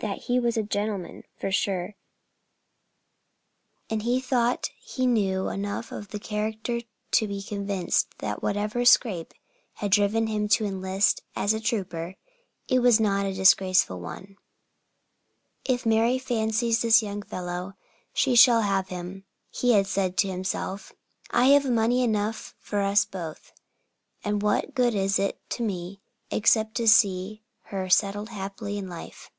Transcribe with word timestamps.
That 0.00 0.18
he 0.24 0.38
was 0.38 0.56
a 0.56 0.62
gentleman 0.62 1.24
he 1.38 1.46
was 1.46 1.56
sure, 1.56 1.96
and 3.90 4.00
he 4.02 4.20
thought 4.20 4.70
he 4.78 5.06
knew 5.06 5.48
enough 5.48 5.90
of 5.90 6.08
character 6.20 6.82
to 7.10 7.26
be 7.26 7.42
convinced 7.42 8.16
that 8.18 8.40
whatever 8.40 8.84
scrape 8.84 9.34
had 9.74 9.90
driven 9.90 10.28
him 10.28 10.46
to 10.50 10.64
enlist 10.64 11.22
as 11.34 11.52
a 11.52 11.58
trooper, 11.58 12.14
it 12.68 12.78
was 12.78 13.00
not 13.00 13.26
a 13.26 13.32
disgraceful 13.34 13.98
one. 13.98 14.36
"If 15.64 15.84
Mary 15.84 16.18
fancies 16.18 16.80
this 16.80 17.02
young 17.02 17.22
fellow, 17.22 17.72
she 18.12 18.36
shall 18.36 18.60
have 18.62 18.90
him," 18.90 19.24
he 19.50 19.72
had 19.72 19.88
said 19.88 20.16
to 20.18 20.28
himself. 20.28 20.92
"I 21.32 21.46
have 21.46 21.68
money 21.68 22.04
enough 22.04 22.54
for 22.60 22.82
us 22.82 23.04
both, 23.04 23.50
and 24.22 24.42
what 24.44 24.76
good 24.76 24.94
is 24.94 25.18
it 25.18 25.40
to 25.50 25.64
me 25.64 26.00
except 26.30 26.76
to 26.76 26.86
see 26.86 27.42
her 27.64 27.88
settled 27.90 28.28
happily 28.28 28.78
in 28.78 28.88
life?" 28.88 29.32